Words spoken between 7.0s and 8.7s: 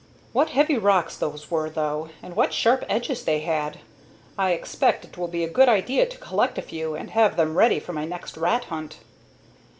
have them ready for my next rat